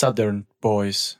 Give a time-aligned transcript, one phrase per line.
[0.00, 1.18] Southern Boys.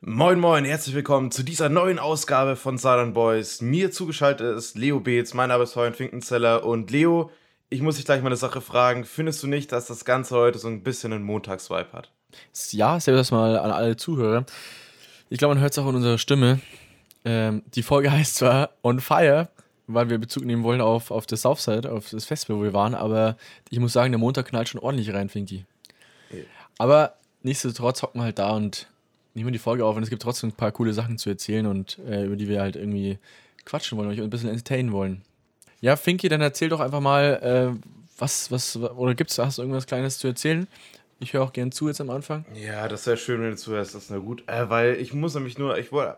[0.00, 3.60] Moin Moin, herzlich willkommen zu dieser neuen Ausgabe von Southern Boys.
[3.60, 7.30] Mir zugeschaltet ist Leo Beetz, mein Name ist Freund Finkenzeller und Leo,
[7.68, 9.04] ich muss dich gleich mal eine Sache fragen.
[9.04, 12.10] Findest du nicht, dass das Ganze heute so ein bisschen einen Montagsvibe hat?
[12.70, 14.46] Ja, servus erstmal an alle Zuhörer.
[15.28, 16.60] Ich glaube, man hört es auch in unserer Stimme.
[17.26, 19.50] Ähm, die Folge heißt zwar On Fire,
[19.86, 22.94] weil wir Bezug nehmen wollen auf, auf das Southside, auf das Festival, wo wir waren,
[22.94, 23.36] aber
[23.68, 25.66] ich muss sagen, der Montag knallt schon ordentlich rein, Finky.
[26.30, 26.38] Ja.
[26.78, 28.88] Aber nichtsdestotrotz hocken wir halt da und
[29.34, 31.98] nehmen die Folge auf und es gibt trotzdem ein paar coole Sachen zu erzählen und
[32.08, 33.18] äh, über die wir halt irgendwie
[33.64, 35.22] quatschen wollen, euch ein bisschen entertainen wollen.
[35.80, 37.88] Ja, Finky, dann erzähl doch einfach mal, äh,
[38.18, 40.66] was, was, oder gibt's, hast du irgendwas Kleines zu erzählen?
[41.20, 42.44] Ich höre auch gern zu jetzt am Anfang.
[42.54, 43.94] Ja, das wäre schön, wenn du zuhörst.
[43.94, 44.44] Das ist na gut.
[44.46, 46.16] Äh, weil ich muss nämlich nur, ich wollte,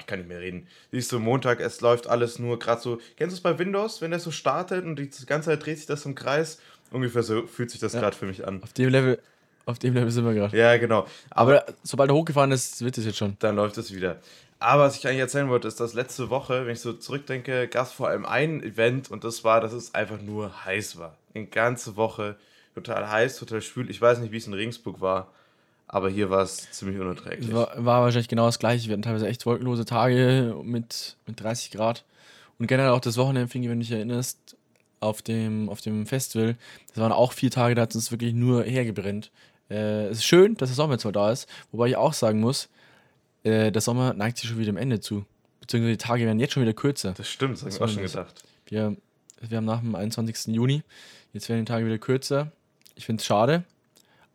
[0.00, 0.66] ich kann nicht mehr reden.
[0.92, 2.98] Siehst du, Montag, es läuft alles nur gerade so.
[3.16, 5.86] Kennst du es bei Windows, wenn der so startet und die ganze Zeit dreht sich
[5.86, 6.58] das im Kreis?
[6.90, 8.00] Ungefähr so fühlt sich das Ja.
[8.00, 8.62] gerade für mich an.
[8.62, 9.18] Auf dem Level,
[9.66, 10.56] auf dem Level sind wir gerade.
[10.56, 11.06] Ja, genau.
[11.30, 13.36] Aber Aber sobald er hochgefahren ist, wird es jetzt schon.
[13.38, 14.16] dann läuft es wieder.
[14.58, 17.86] Aber was ich eigentlich erzählen wollte, ist, dass letzte Woche, wenn ich so zurückdenke, gab
[17.86, 21.16] es vor allem ein Event und das war, dass es einfach nur heiß war.
[21.34, 22.36] Die ganze Woche
[22.74, 23.90] total heiß, total schwül.
[23.90, 25.28] Ich weiß nicht, wie es in Regensburg war,
[25.86, 27.52] aber hier war es ziemlich unerträglich.
[27.52, 28.88] War, war wahrscheinlich genau das gleiche.
[28.88, 32.04] Wir hatten teilweise echt wolkenlose Tage mit, mit 30 Grad.
[32.58, 34.56] Und generell auch das Wochenende, Fingi, wenn du dich erinnerst,
[35.00, 36.56] auf dem, auf dem Festival,
[36.88, 39.30] das waren auch vier Tage, da hat es uns wirklich nur hergebrennt.
[39.70, 42.40] Äh, es ist schön, dass der Sommer jetzt mal da ist, wobei ich auch sagen
[42.40, 42.68] muss,
[43.42, 45.24] äh, der Sommer neigt sich schon wieder dem Ende zu.
[45.60, 47.14] Beziehungsweise die Tage werden jetzt schon wieder kürzer.
[47.16, 48.44] Das stimmt, das habe ich auch war schon gedacht.
[48.66, 48.96] Wir,
[49.40, 50.54] wir haben nach dem 21.
[50.54, 50.82] Juni,
[51.32, 52.52] jetzt werden die Tage wieder kürzer.
[52.96, 53.64] Ich finde es schade,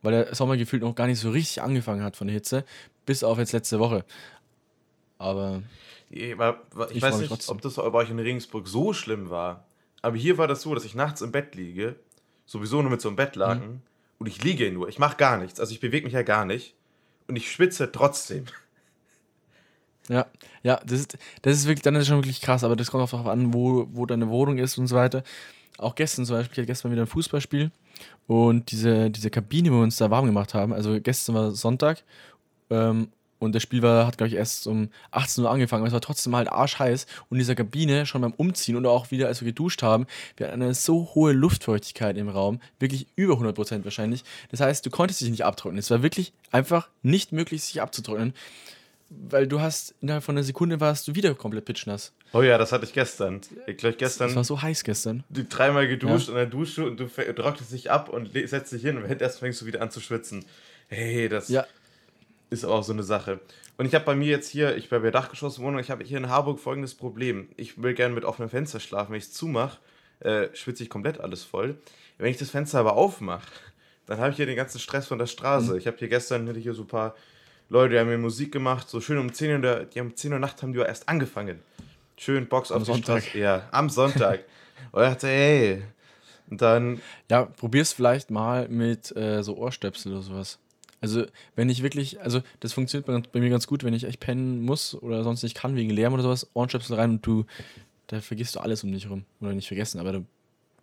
[0.01, 2.65] weil der Sommer gefühlt noch gar nicht so richtig angefangen hat von der Hitze,
[3.05, 4.03] bis auf jetzt letzte Woche.
[5.17, 5.61] Aber
[6.09, 7.55] Ja, aber- aber Ich, Ich weiß nicht, trotzdem.
[7.55, 9.65] ob das bei euch in Regensburg so schlimm war,
[10.01, 11.95] aber hier war das so, dass ich nachts im Bett liege,
[12.45, 13.81] sowieso nur mit so einem Bettlaken Mhm.
[14.19, 14.87] Und ich liege nur.
[14.89, 16.75] Ich mache gar nichts, also ich bewege mich ja gar nicht
[17.27, 18.45] und ich schwitze trotzdem.
[20.09, 20.27] ja,
[20.61, 23.03] ja, das ist, das ist wirklich, dann ist es schon wirklich krass, aber das kommt
[23.03, 25.23] auch darauf an, wo, wo deine Wohnung ist und so weiter.
[25.77, 27.71] Auch gestern zum Beispiel, ich hatte gestern wieder ein Fußballspiel
[28.27, 32.03] und diese, diese Kabine, wo wir uns da warm gemacht haben, also gestern war Sonntag
[32.69, 35.93] ähm, und das Spiel war, hat, glaube ich, erst um 18 Uhr angefangen, aber es
[35.93, 39.41] war trotzdem halt arschheiß und in dieser Kabine schon beim Umziehen und auch wieder, als
[39.41, 40.05] wir geduscht haben,
[40.37, 44.23] wir hatten eine so hohe Luftfeuchtigkeit im Raum, wirklich über 100% wahrscheinlich.
[44.51, 45.79] Das heißt, du konntest dich nicht abtrocknen.
[45.79, 48.33] Es war wirklich einfach nicht möglich, sich abzutrocknen,
[49.09, 52.13] weil du hast, innerhalb von einer Sekunde warst du wieder komplett pitchnass.
[52.31, 53.41] Oh ja, das hatte ich gestern.
[53.65, 55.23] Ich glaube, Es war gestern so heiß gestern.
[55.29, 58.97] du dreimal geduscht in der Dusche und du trocknest dich ab und setzt dich hin
[58.97, 60.45] und erst fängst du wieder an zu schwitzen.
[60.89, 61.65] Hey, das Ja,
[62.49, 63.39] ist auch so eine Sache.
[63.77, 66.29] Und ich habe bei mir jetzt hier, ich bin bei Dachgeschosswohnung, ich habe hier in
[66.29, 67.49] Harburg folgendes Problem.
[67.57, 69.11] Ich will gerne mit offenem Fenster schlafen.
[69.11, 69.77] Wenn ich es zumache,
[70.19, 71.77] äh, schwitze ich komplett alles voll.
[72.17, 73.47] Wenn ich das Fenster aber aufmache,
[74.05, 75.77] dann habe ich hier den ganzen Stress von der Straße.
[75.77, 77.15] Ich habe hier gestern, hatte ich hier so ein paar
[77.69, 80.15] Leute, die haben mir Musik gemacht, so schön um 10 Uhr, der- die haben um
[80.15, 81.59] 10 Uhr Nacht haben die erst angefangen.
[82.17, 83.21] Schön Box auf die Sonntag.
[83.21, 83.37] Straße.
[83.37, 84.39] Ja, am Sonntag.
[84.91, 85.83] und ich dachte, hey.
[86.49, 86.99] Und dann,
[87.29, 90.57] Ja, probier's vielleicht mal mit äh, so Ohrstöpsel oder sowas.
[91.01, 94.19] Also, wenn ich wirklich, also das funktioniert bei, bei mir ganz gut, wenn ich echt
[94.19, 97.45] pennen muss oder sonst nicht kann wegen Lärm oder sowas, Ohrenstöpsel rein und du,
[98.07, 99.25] da vergisst du alles um dich rum.
[99.39, 100.25] Oder nicht vergessen, aber du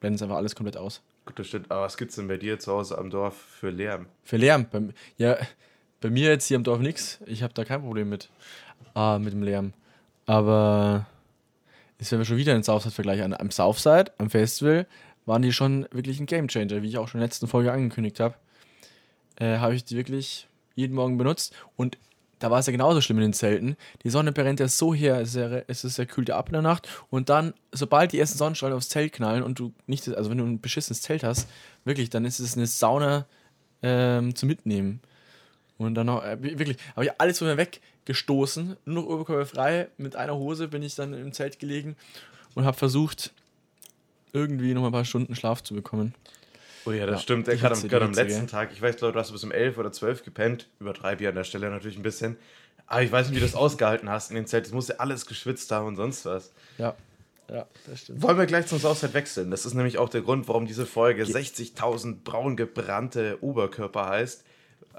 [0.00, 1.02] blendest einfach alles komplett aus.
[1.24, 4.06] gut, das stimmt, aber was gibt's denn bei dir zu Hause am Dorf für Lärm?
[4.24, 4.82] Für Lärm, bei,
[5.18, 5.36] ja,
[6.00, 7.20] bei mir jetzt hier am Dorf nix.
[7.26, 8.30] Ich habe da kein Problem mit,
[8.94, 9.72] ah, mit dem Lärm.
[10.26, 11.06] Aber
[11.98, 13.34] ist wenn wir schon wieder einen Southside-Vergleich an.
[13.34, 14.86] Am Southside, am Festival,
[15.24, 18.20] waren die schon wirklich ein Gamechanger, wie ich auch schon in der letzten Folge angekündigt
[18.20, 18.34] habe.
[19.36, 21.98] Äh, habe ich die wirklich jeden Morgen benutzt und
[22.38, 23.76] da war es ja genauso schlimm in den Zelten.
[24.02, 26.52] Die Sonne brennt ja so her, es ist ja, es ist ja kühlt ab in
[26.52, 26.86] der Nacht.
[27.08, 30.44] Und dann, sobald die ersten Sonnenstrahlen aufs Zelt knallen und du nicht, also wenn du
[30.44, 31.48] ein beschissenes Zelt hast,
[31.84, 33.26] wirklich, dann ist es eine Sauna
[33.82, 35.00] ähm, zu mitnehmen.
[35.78, 40.16] Und dann auch, äh, wirklich, habe ich alles von mir weggestoßen, nur noch oberkörperfrei, mit
[40.16, 41.96] einer Hose bin ich dann im Zelt gelegen
[42.54, 43.32] und habe versucht,
[44.32, 46.14] irgendwie noch ein paar Stunden Schlaf zu bekommen.
[46.86, 47.48] Oh ja, das Ja, stimmt.
[47.48, 48.46] Hitze, am, gerade am letzten gell?
[48.46, 50.68] Tag, ich weiß, Leute, du hast bis um 11 oder 12 gepennt.
[50.80, 52.36] Übertreibe ich an der Stelle natürlich ein bisschen.
[52.86, 54.66] Aber ich weiß nicht, wie du das ausgehalten hast in dem Zelt.
[54.66, 56.52] Das musst ja alles geschwitzt haben und sonst was.
[56.78, 56.94] Ja,
[57.48, 58.22] ja, das stimmt.
[58.22, 59.50] Wollen wir gleich zum Southside wechseln?
[59.50, 64.44] Das ist nämlich auch der Grund, warum diese Folge 60.000 braun gebrannte Oberkörper heißt.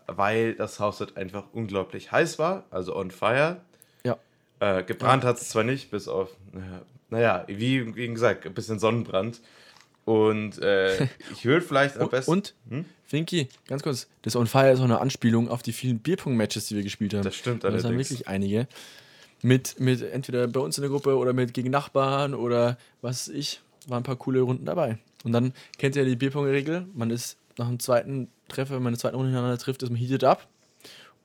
[0.07, 3.61] Weil das Southside einfach unglaublich heiß war, also on fire.
[4.05, 4.17] Ja.
[4.59, 8.79] Äh, gebrannt hat es zwar nicht, bis auf, naja, naja, wie, wie gesagt, ein bisschen
[8.79, 9.41] Sonnenbrand.
[10.07, 12.31] Und äh, ich würde vielleicht am besten.
[12.31, 12.85] und Hm?
[13.07, 16.75] Finky, ganz kurz, das On Fire ist auch eine Anspielung auf die vielen Bierpong-Matches, die
[16.77, 17.23] wir gespielt haben.
[17.23, 18.09] Das stimmt Das waren allerdings.
[18.11, 18.67] wirklich einige.
[19.41, 23.35] Mit, mit entweder bei uns in der Gruppe oder mit gegen Nachbarn oder was weiß
[23.35, 24.97] ich, waren ein paar coole Runden dabei.
[25.25, 28.91] Und dann kennt ihr ja die Bierpong-Regel, man ist nach dem zweiten Treffer, wenn man
[28.91, 30.47] eine zweite Runde hintereinander trifft, ist man heated up.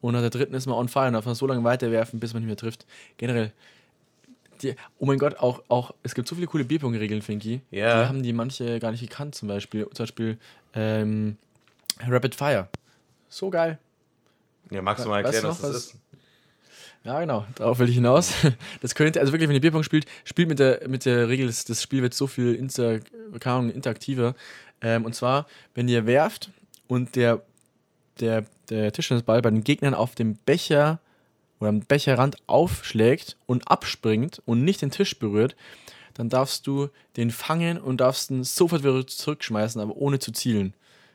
[0.00, 2.32] und nach der dritten ist man on fire und darf man so lange weiterwerfen, bis
[2.34, 2.84] man nicht mehr trifft.
[3.16, 3.52] Generell,
[4.62, 7.60] die, oh mein Gott, auch, auch, es gibt so viele coole Bierpong-Regeln, Finky.
[7.70, 8.02] Ja.
[8.02, 9.88] Die haben die manche gar nicht gekannt, zum Beispiel.
[9.92, 10.38] Zum Beispiel
[10.74, 11.36] ähm,
[12.06, 12.68] Rapid Fire.
[13.28, 13.78] So geil.
[14.70, 15.96] Ja, magst du mal Weißt erklären, du was das ist?
[17.04, 18.32] Ja, genau, darauf will ich hinaus.
[18.80, 21.64] Das könnte, also wirklich, wenn ihr Bierpong spielt, spielt mit der, mit der Regel, das,
[21.64, 23.00] das Spiel wird so viel inter,
[23.74, 24.34] interaktiver.
[24.80, 26.50] Ähm, und zwar, wenn ihr werft
[26.86, 27.42] und der,
[28.20, 31.00] der, der Tischtennisball bei den Gegnern auf dem Becher
[31.62, 35.54] oder am Becherrand aufschlägt und abspringt und nicht den Tisch berührt,
[36.14, 40.74] dann darfst du den fangen und darfst ihn sofort wieder zurückschmeißen, aber ohne zu zielen.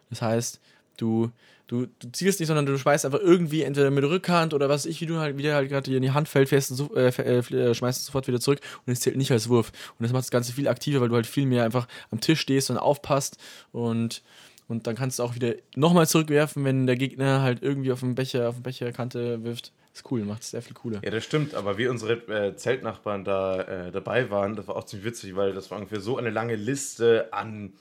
[0.09, 0.61] Das heißt,
[0.95, 1.31] du,
[1.67, 5.01] du, du zielst nicht, sondern du schmeißt einfach irgendwie entweder mit Rückhand oder was ich,
[5.01, 7.39] wie du halt, wie der halt gerade in die Hand fällt, fährst so, äh, äh,
[7.39, 9.73] äh, schmeißt es sofort wieder zurück und es zählt nicht als Wurf.
[9.99, 12.39] Und das macht das Ganze viel aktiver, weil du halt viel mehr einfach am Tisch
[12.39, 13.35] stehst und aufpasst
[13.73, 14.23] und,
[14.69, 18.15] und dann kannst du auch wieder nochmal zurückwerfen, wenn der Gegner halt irgendwie auf dem
[18.15, 19.73] Becher, auf dem Becherkante wirft.
[19.97, 21.01] Ist cool, macht es sehr viel cooler.
[21.03, 24.83] Ja, das stimmt, aber wie unsere äh, Zeltnachbarn da äh, dabei waren, das war auch
[24.83, 27.73] ziemlich witzig, weil das war ungefähr so eine lange Liste an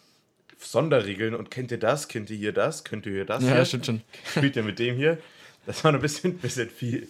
[0.58, 3.64] Sonderregeln und kennt ihr das, kennt ihr hier das, könnt ihr hier das Ja, hier?
[3.66, 4.00] stimmt schon.
[4.30, 5.18] Spielt ihr mit dem hier?
[5.66, 7.06] Das war ein bisschen, bisschen viel.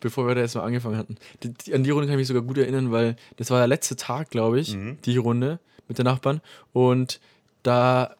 [0.00, 1.16] bevor wir da jetzt mal angefangen hatten.
[1.42, 3.68] Die, die, an die Runde kann ich mich sogar gut erinnern, weil das war der
[3.68, 4.98] letzte Tag, glaube ich, Mhm.
[5.06, 5.58] die Runde
[5.88, 6.42] mit den Nachbarn.
[6.74, 7.20] Und
[7.62, 8.14] da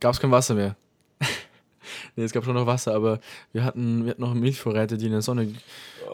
[0.00, 0.76] gab es kein Wasser mehr.
[2.16, 3.20] Nee, es gab schon noch Wasser, aber
[3.52, 5.52] wir hatten, wir hatten noch Milchvorräte, die in der Sonne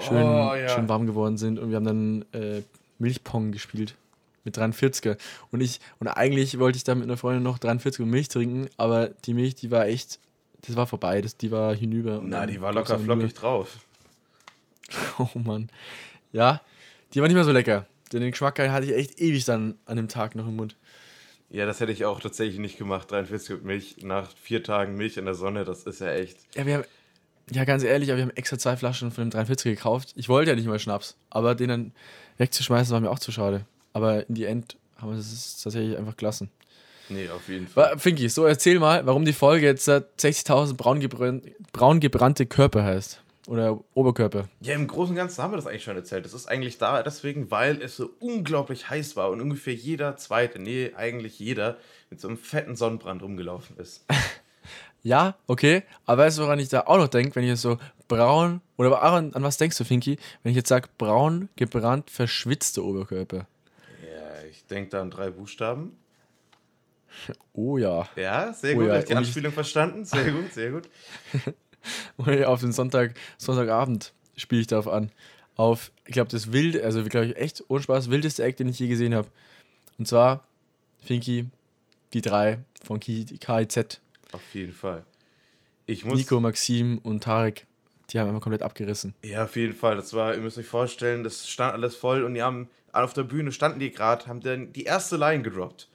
[0.01, 0.69] schön, Oh, ja.
[0.69, 1.59] schön warm geworden sind.
[1.59, 2.63] Und wir haben dann äh,
[2.99, 3.95] Milchpong gespielt
[4.45, 5.17] mit 43er.
[5.51, 9.09] Und ich, und eigentlich wollte ich da mit einer Freundin noch 43er Milch trinken, aber
[9.27, 10.19] die Milch, die war echt,
[10.67, 12.21] das war vorbei, das, die war hinüber.
[12.25, 13.79] Na, die war locker flockig drauf.
[15.19, 15.69] Oh Mann.
[16.33, 16.61] Ja,
[17.15, 17.87] die war nicht mehr so lecker.
[18.13, 20.75] Denn den Geschmack hatte ich echt ewig dann an dem Tag noch im Mund.
[21.51, 23.11] Ja, das hätte ich auch tatsächlich nicht gemacht.
[23.11, 26.39] 43 mit Milch nach vier Tagen Milch in der Sonne, das ist ja echt.
[26.55, 26.85] Ja, wir haben,
[27.51, 30.13] ja, ganz ehrlich, aber wir haben extra zwei Flaschen von dem 43 gekauft.
[30.15, 31.93] Ich wollte ja nicht mal Schnaps, aber den dann
[32.39, 33.67] wegzuschmeißen war mir auch zu schade.
[33.93, 36.51] Aber in die End haben wir das tatsächlich einfach gelassen.
[37.09, 37.99] Nee, auf jeden Fall.
[37.99, 42.85] Finky, so erzähl mal, warum die Folge jetzt äh, 60.000 braun, gebrannt, braun gebrannte Körper
[42.85, 43.21] heißt.
[43.47, 44.49] Oder Oberkörper.
[44.61, 46.25] Ja, im Großen und Ganzen haben wir das eigentlich schon erzählt.
[46.25, 50.59] Das ist eigentlich da deswegen, weil es so unglaublich heiß war und ungefähr jeder zweite,
[50.59, 51.79] nee, eigentlich jeder,
[52.11, 54.05] mit so einem fetten Sonnenbrand rumgelaufen ist.
[55.03, 55.83] Ja, okay.
[56.05, 59.03] Aber weißt du, woran ich da auch noch denke, wenn ich jetzt so braun, oder
[59.03, 60.19] auch an, was denkst du, Finky?
[60.43, 63.47] Wenn ich jetzt sage, braun, gebrannt, verschwitzte Oberkörper.
[64.07, 65.97] Ja, ich denke da an drei Buchstaben.
[67.55, 68.07] Oh ja.
[68.15, 68.89] Ja, sehr Oh gut.
[68.89, 70.05] ja, Hab ich die Anspielung verstanden?
[70.05, 70.89] Sehr gut, sehr gut.
[72.47, 75.11] Auf den Sonntag, Sonntagabend spiele ich darauf an.
[75.57, 78.79] Auf, ich glaube, das wilde, also glaube ich echt, ohne Spaß, wildeste Eck, den ich
[78.79, 79.29] je gesehen habe.
[79.99, 80.45] Und zwar,
[81.05, 81.47] Finky,
[82.15, 84.01] die drei von Ki- KIZ.
[84.33, 85.05] Auf jeden Fall.
[85.87, 86.19] Ich muss.
[86.19, 87.67] Nico, Maxim und Tarek,
[88.11, 89.15] die haben einfach komplett abgerissen.
[89.23, 89.97] Ja, auf jeden Fall.
[89.97, 93.23] Das war, ihr müsst euch vorstellen, das stand alles voll und die haben auf der
[93.25, 95.89] Bühne standen die gerade, haben dann die erste Line gedroppt.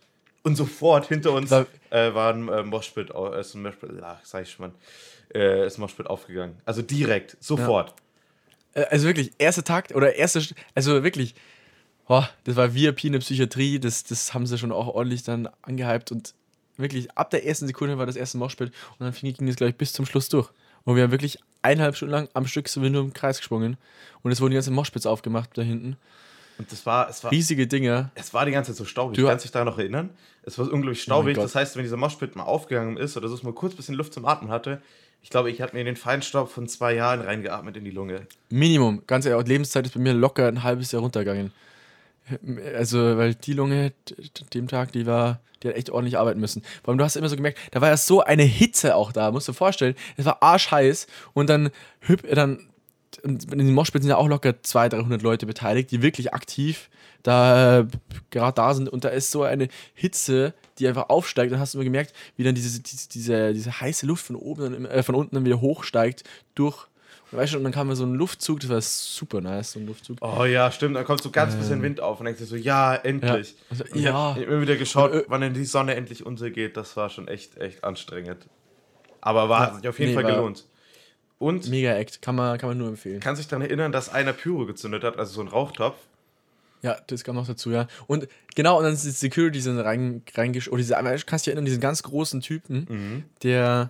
[0.43, 4.43] Und sofort hinter uns War- äh, war ein äh, Moshpit, äh, ein Moshpit, ach, sag
[4.43, 4.71] ich schon,
[5.33, 6.55] äh, ist Moshpit aufgegangen.
[6.65, 7.93] Also direkt, sofort.
[8.73, 11.35] Äh, Also wirklich, erster Takt oder erste, St- also wirklich,
[12.07, 15.49] oh, das war VIP in der Psychiatrie, das, das haben sie schon auch ordentlich dann
[15.61, 16.33] angehypt und
[16.77, 19.77] wirklich ab der ersten Sekunde war das erste Moshpit und dann ging es, glaube ich,
[19.77, 20.49] bis zum Schluss durch.
[20.83, 23.77] Und wir haben wirklich eineinhalb Stunden lang am Stück sind wir nur im Kreis gesprungen
[24.21, 25.97] und es wurden die ganzen Moshpits aufgemacht da hinten.
[26.57, 28.11] Und das war, es war, Riesige Dinger.
[28.15, 29.17] es war die ganze Zeit so staubig.
[29.17, 30.09] Du- Kannst dich da noch erinnern?
[30.43, 31.35] Es war unglaublich staubig.
[31.35, 31.43] Gott.
[31.45, 34.13] das heißt, wenn dieser Moshpit mal aufgegangen ist oder so mal kurz ein bisschen Luft
[34.13, 34.81] zum Atmen hatte,
[35.21, 38.27] ich glaube, ich hatte mir den Feinstaub von zwei Jahren reingeatmet in die Lunge.
[38.49, 41.51] Minimum, ganz ehrlich, Lebenszeit ist bei mir locker ein halbes Jahr runtergegangen.
[42.75, 43.93] Also, weil die Lunge
[44.53, 46.63] dem Tag, die war, die hat echt ordentlich arbeiten müssen.
[46.83, 49.31] Vor allem, du hast immer so gemerkt, da war ja so eine Hitze auch da,
[49.31, 49.95] musst du dir vorstellen.
[50.17, 51.69] Es war arschheiß und dann
[52.01, 52.67] hüb, dann
[53.23, 56.89] und in den Moshpits sind ja auch locker 200, 300 Leute beteiligt, die wirklich aktiv
[57.23, 57.85] da äh,
[58.29, 61.51] gerade da sind und da ist so eine Hitze, die einfach aufsteigt.
[61.51, 64.85] Dann hast du immer gemerkt, wie dann diese, diese, diese, diese heiße Luft von oben,
[64.85, 66.85] äh, von unten dann wieder hochsteigt durch.
[67.31, 69.79] Und, weißt du, und dann kam mir so ein Luftzug, das war super nice, so
[69.79, 70.17] ein Luftzug.
[70.21, 70.95] Oh ja, stimmt.
[70.95, 73.51] Dann kommt so ganz bisschen Wind auf und denkst dir so, ja, endlich.
[73.51, 73.55] Ja.
[73.71, 74.13] Also, Und ich ja.
[74.35, 76.77] hab immer wieder geschaut, Und, äh, wann denn die Sonne endlich untergeht.
[76.77, 78.45] Das war schon echt, echt anstrengend.
[79.21, 79.75] Aber war, Ja.
[79.79, 80.65] sich auf jeden Nee, Fall gelohnt.
[81.37, 83.19] Und Mega Act, kann man, kann man nur empfehlen.
[83.19, 85.97] kann sich daran erinnern, dass einer Pyro gezündet hat, also so ein Rauchtopf.
[86.81, 87.87] Ja, das kam noch dazu, ja.
[88.07, 90.67] Und genau, und dann ist die Security sind rein, reingesch...
[90.67, 93.89] Oder diese, kannst du dich erinnern, diesen ganz großen Typen, der,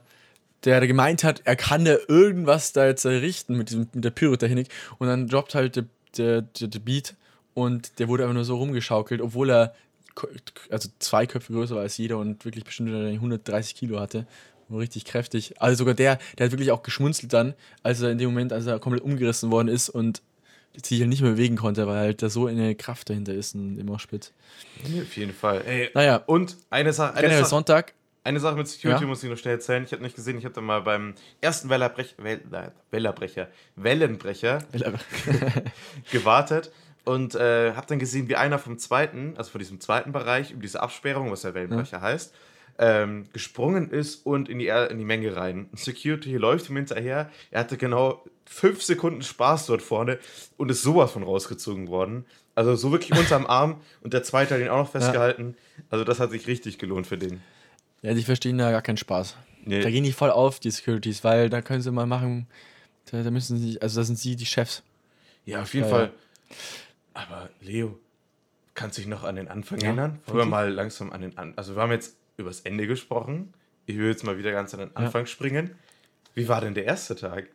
[0.64, 4.12] der da gemeint hat, er kann da irgendwas da jetzt errichten mit, diesem, mit der
[4.12, 4.70] Pyrotechnik.
[4.98, 5.86] Und dann droppt halt der,
[6.18, 7.16] der, der, der Beat
[7.54, 9.76] und der wurde einfach nur so rumgeschaukelt, obwohl er
[10.70, 14.26] also zwei Köpfe größer war als jeder und wirklich bestimmt 130 Kilo hatte.
[14.72, 15.62] Richtig kräftig.
[15.62, 17.54] Also sogar der, der hat wirklich auch geschmunzelt dann,
[17.84, 20.22] als er in dem Moment, als er komplett umgerissen worden ist und
[20.84, 23.86] sich halt nicht mehr bewegen konnte, weil halt da so eine Kraft dahinter ist dem
[23.86, 24.34] Moshpit.
[24.84, 25.62] Auf jeden Fall.
[25.66, 27.94] Ey, Naja, und eine Sache, eine, generell Sache, Sonntag,
[28.24, 29.08] eine Sache mit Security Ja?
[29.08, 29.84] muss ich noch schnell erzählen.
[29.84, 34.64] Ich habe nicht gesehen, ich habe da mal beim ersten Wellerbrech, Well, nein, Wellerbrecher, Wellenbrecher
[36.12, 36.72] gewartet
[37.04, 40.62] und äh, habe dann gesehen, wie einer vom zweiten, also von diesem zweiten Bereich, über
[40.62, 42.34] diese Absperrung, was der Wellenbrecher heißt,
[42.78, 45.70] ähm, gesprungen ist und in die, in die Menge rein.
[45.74, 47.30] Security läuft ihm hinterher.
[47.52, 50.20] Er hatte genau fünf Sekunden Spaß dort vorne
[50.58, 52.26] und ist sowas von rausgezogen worden.
[52.54, 55.56] Also so wirklich unterm Arm und der zweite hat ihn auch noch festgehalten.
[55.90, 57.42] Also das hat sich richtig gelohnt für den.
[58.02, 59.36] ja, die verstehen da gar keinen Spaß.
[59.64, 59.82] Nee.
[59.82, 62.48] Da gehen die voll auf, die Securities, weil da können sie mal machen,
[63.12, 64.84] da, da müssen sie, also da sind sie die Chefs.
[65.46, 66.12] Ja, auf jeden Ja, Fall.
[67.14, 67.98] Aber Leo,
[68.74, 70.20] kannst du dich noch an den Anfang Ja, erinnern?
[70.26, 70.46] Funky?
[70.46, 73.54] mal langsam an den An Also wir haben jetzt übers Ende gesprochen.
[73.86, 75.76] Ich will jetzt mal wieder ganz an den Anfang springen.
[76.34, 77.48] Wie war denn der erste Tag?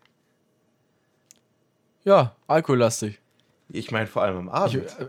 [2.04, 3.18] Ja, alkohollastig.
[3.68, 4.98] Ich meine vor allem am Ich, Abend.
[4.98, 5.08] äh,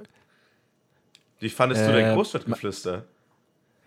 [1.40, 3.06] Wie fandest du äh, dein Großstadtgeflüster?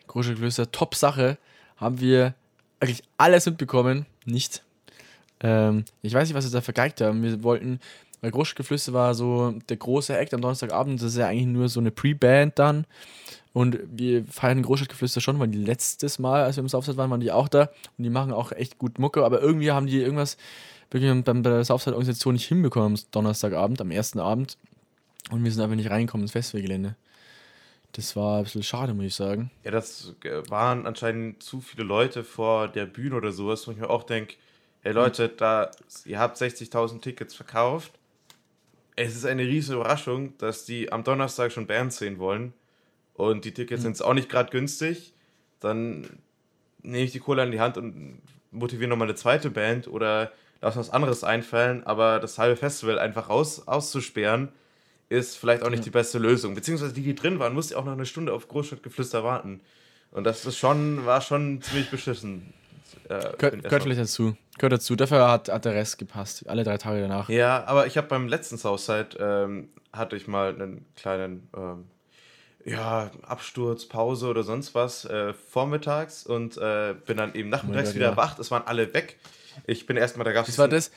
[0.07, 1.39] Großstadtgeflüster, top Sache.
[1.77, 2.35] Haben wir
[2.81, 4.07] eigentlich alles mitbekommen.
[4.25, 4.63] Nicht.
[5.41, 7.23] Ähm, ich weiß nicht, was wir da vergeigt haben.
[7.23, 7.79] Wir wollten,
[8.25, 10.99] weil Großstadtgeflüster war so der große Act am Donnerstagabend.
[10.99, 12.87] Das ist ja eigentlich nur so eine Pre-Band dann.
[13.53, 17.21] Und wir feiern Großstadtgeflüster schon, weil die letztes Mal, als wir im Southside waren, waren
[17.21, 17.69] die auch da.
[17.99, 19.27] Und die machen auch echt gut Mucke.
[19.27, 20.39] Aber irgendwie haben die irgendwas
[20.91, 24.57] wirklich bei der Southside-Organisation nicht hinbekommen am Donnerstagabend, am ersten Abend.
[25.31, 26.97] Und wir sind einfach nicht reingekommen ins Festivalgelände.
[27.93, 29.51] Das war ein bisschen schade, muss ich sagen.
[29.65, 33.77] Ja, das äh, waren anscheinend zu viele Leute vor der Bühne oder sowas, wo ich
[33.77, 34.37] mir auch denke,
[34.81, 35.71] hey Leute, da,
[36.07, 37.93] ihr habt 60.000 Tickets verkauft.
[38.97, 42.53] Es ist eine riesige Überraschung, dass die am Donnerstag schon Bands sehen wollen.
[43.15, 45.15] Und die Tickets sind auch nicht gerade günstig.
[45.61, 46.09] Dann
[46.83, 48.21] nehme ich die Kohle in die Hand und
[48.51, 51.85] motiviere nochmal eine zweite Band oder lass was anderes einfallen.
[51.85, 54.51] Aber das halbe Festival einfach aus, auszusperren,
[55.09, 56.55] ist vielleicht auch nicht die beste Lösung.
[56.55, 59.61] Beziehungsweise die, die drin waren, mussten auch noch eine Stunde auf Großstadtgeflüster warten.
[60.11, 62.55] Und das ist schon, war schon ziemlich beschissen.
[63.09, 64.37] Äh, Gehört, vielleicht dazu.
[64.59, 64.97] Gehört dazu.
[64.97, 66.49] Dafür hat, hat der Rest gepasst.
[66.49, 67.29] Alle drei Tage danach.
[67.29, 71.85] Ja, aber ich habe beim letzten Southside ähm, hatte ich mal einen kleinen ähm,
[72.65, 78.07] ja, Absturz, Pause oder sonst was äh, vormittags und äh, bin dann eben nachmittags wieder
[78.07, 78.11] ja.
[78.13, 78.39] erwacht.
[78.39, 79.19] Es waren alle weg.
[79.67, 80.55] Ich bin erstmal, da gab es.
[80.55, 80.91] Das war das,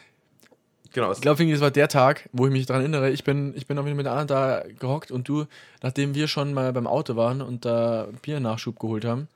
[0.93, 3.11] Genau, ich glaube, das war der Tag, wo ich mich daran erinnere.
[3.11, 5.45] Ich bin, ich bin auch wieder mit der anderen da gehockt und du,
[5.83, 9.27] nachdem wir schon mal beim Auto waren und da Biernachschub geholt haben,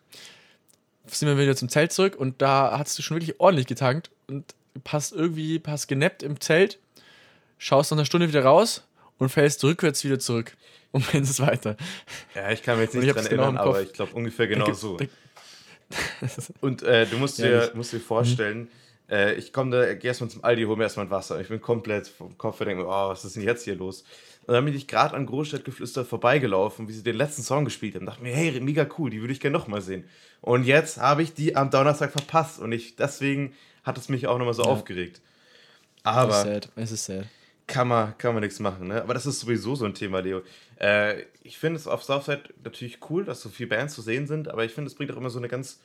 [1.20, 4.54] sind wir wieder zum Zelt zurück und da hast du schon wirklich ordentlich getankt und
[4.84, 6.80] passt irgendwie, hast genappt im Zelt,
[7.58, 8.84] schaust nach einer Stunde wieder raus
[9.18, 10.56] und fällst rückwärts wieder zurück
[10.92, 11.76] und rennst weiter.
[12.36, 13.68] ja, ich kann mich jetzt nicht ich dran genau erinnern, Kopf.
[13.76, 14.98] aber ich glaube ungefähr genau Da- so.
[14.98, 15.06] da-
[16.62, 18.70] Und äh, du musst Ja, dir, ich- musst dir vorstellen,
[19.10, 21.42] äh, ich komme da, geh erstmal zum Aldi, hol mir erstmal ein Wasser.
[21.42, 24.06] Ich bin komplett vom Kopf und denke mir, oh, was ist denn jetzt hier los?
[24.48, 28.06] Und dann bin ich gerade an Großstadtgeflüster vorbeigelaufen, wie sie den letzten Song gespielt haben.
[28.06, 30.06] Dachte mir, hey, mega cool, die würde ich gerne nochmal sehen.
[30.42, 34.38] Und jetzt habe ich die am Donnerstag verpasst und ich, deswegen hat es mich auch
[34.38, 34.66] nochmal so Ja.
[34.66, 35.22] aufgeregt.
[36.14, 36.72] Es ist Aber sad.
[36.76, 37.30] Es ist sad.
[37.68, 39.02] kann man, kann man nichts machen, ne?
[39.02, 40.42] Aber das ist sowieso so ein Thema, Leo.
[40.80, 44.48] Äh, ich finde es auf Southside natürlich cool, dass so viele Bands zu sehen sind,
[44.50, 45.80] aber ich finde, es bringt auch immer so eine ganz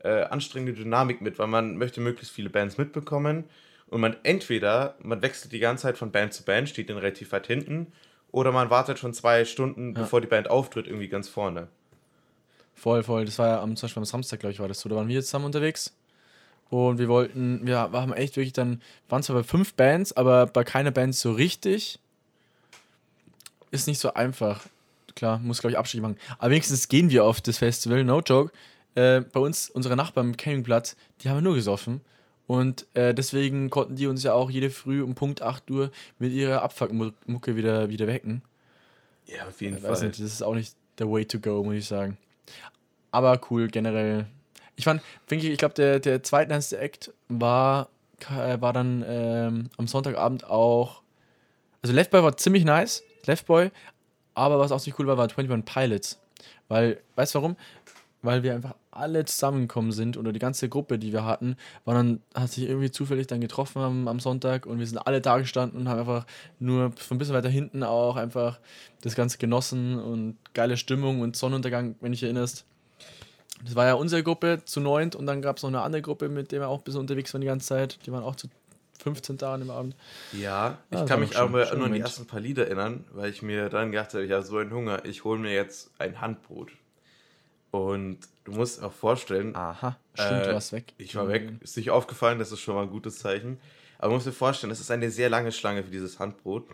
[0.00, 3.44] äh, anstrengende Dynamik mit, weil man möchte möglichst viele Bands mitbekommen
[3.92, 7.30] und man entweder, man wechselt die ganze Zeit von Band zu Band, steht dann relativ
[7.32, 7.92] weit hinten,
[8.30, 11.68] oder man wartet schon zwei Stunden, bevor die Band auftritt, irgendwie ganz vorne.
[12.74, 13.26] Voll, voll.
[13.26, 14.88] Das war ja am, zum Beispiel am Samstag, glaube ich, war das so.
[14.88, 15.94] Da waren wir zusammen unterwegs.
[16.70, 18.80] Und wir wollten, wir haben echt wirklich dann,
[19.10, 22.00] waren zwar bei fünf Bands, aber bei keiner Band so richtig.
[23.70, 24.64] Ist nicht so einfach.
[25.14, 26.16] Klar, muss, glaube ich, Abstriche machen.
[26.38, 28.52] Aber wenigstens gehen wir auf das Festival, no joke.
[28.94, 32.00] Äh, bei uns, unsere Nachbarn im Campingplatz, die haben nur gesoffen.
[32.52, 36.34] Und äh, deswegen konnten die uns ja auch jede Früh um Punkt 8 Uhr mit
[36.34, 38.42] ihrer Abfuckmucke wieder, wieder wecken.
[39.24, 41.76] Ja, auf jeden Ich weiß nicht, das ist auch nicht der way to go, muss
[41.76, 42.18] ich sagen.
[43.10, 44.26] Aber cool, generell.
[44.76, 47.88] Ich fand, finde ich, ich glaube, der, der zweitnice Act war,
[48.30, 51.00] äh, war dann ähm, am Sonntagabend auch.
[51.80, 53.70] Also Left Boy war ziemlich nice, Left Boy,
[54.34, 56.20] aber was auch ziemlich cool war, war 21 Pilots.
[56.68, 57.56] Weil, weißt du warum?
[58.24, 62.20] Weil wir einfach alle zusammengekommen sind oder die ganze Gruppe, die wir hatten, war dann,
[62.34, 65.80] hat sich irgendwie zufällig dann getroffen am, am Sonntag und wir sind alle da gestanden
[65.80, 66.24] und haben einfach
[66.60, 68.60] nur von ein bisschen weiter hinten auch einfach
[69.00, 72.64] das Ganze genossen und geile Stimmung und Sonnenuntergang, wenn dich erinnerst.
[73.64, 76.28] Das war ja unsere Gruppe zu neunt und dann gab es noch eine andere Gruppe,
[76.28, 77.98] mit der wir auch ein bisschen unterwegs waren die ganze Zeit.
[78.06, 78.48] Die waren auch zu
[79.02, 79.96] 15 da an dem Abend.
[80.32, 83.04] Ja, ich Ah, kann mich schon- aber schon nur an die ersten paar Lieder erinnern,
[83.12, 85.90] weil ich mir dann gedacht habe, ich habe so einen Hunger, ich hole mir jetzt
[85.98, 86.70] ein Handbrot.
[87.72, 89.56] Und du musst auch vorstellen.
[89.56, 90.92] Aha, stimmt, äh, du warst weg.
[90.98, 91.48] Ich war weg.
[91.60, 93.58] Ist nicht aufgefallen, das ist schon mal ein gutes Zeichen.
[93.98, 96.66] Aber du musst dir vorstellen, es ist eine sehr lange Schlange für dieses Handbrot.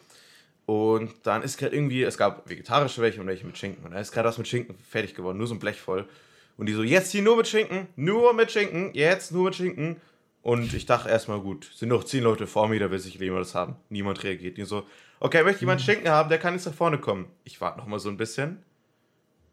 [0.66, 3.84] Und dann ist gerade irgendwie, es gab vegetarische welche und welche mit Schinken.
[3.84, 6.08] Und da ist gerade was mit Schinken fertig geworden, nur so ein Blech voll.
[6.56, 10.00] Und die so, jetzt hier nur mit Schinken, nur mit Schinken, jetzt nur mit Schinken.
[10.42, 13.42] Und ich dachte erstmal, gut, sind noch zehn Leute vor mir, da will sich jemand
[13.42, 13.76] das haben.
[13.88, 14.56] Niemand reagiert.
[14.56, 14.84] Die so,
[15.20, 17.26] okay, möchte jemand Schinken haben, der kann jetzt nach vorne kommen.
[17.44, 18.64] Ich warte noch mal so ein bisschen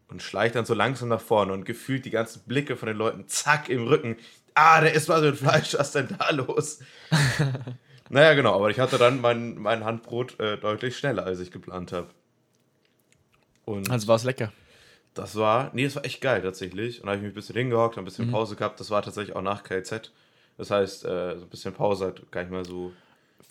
[0.08, 3.28] und schleicht dann so langsam nach vorne und gefühlt die ganzen Blicke von den Leuten,
[3.28, 4.16] zack, im Rücken.
[4.54, 6.80] Ah, der ist mal so ein Fleisch, was ist denn da los?
[8.08, 11.92] naja, genau, aber ich hatte dann mein, mein Handbrot äh, deutlich schneller, als ich geplant
[11.92, 12.08] habe.
[13.64, 14.52] Und also war es lecker.
[15.12, 17.00] Das war, nee, das war echt geil tatsächlich.
[17.00, 18.32] Und da habe ich mich ein bisschen hingehockt, ein bisschen mhm.
[18.32, 18.78] Pause gehabt.
[18.80, 20.12] Das war tatsächlich auch nach KZ.
[20.56, 22.92] Das heißt, äh, so ein bisschen Pause hat gar nicht mal so